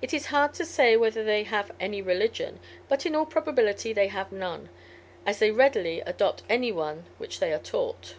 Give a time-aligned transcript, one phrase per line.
[0.00, 4.06] It is hard to say whether they have any religion; but in all probability they
[4.06, 4.68] have none,
[5.26, 8.14] as they readily adopt any one which they are taught.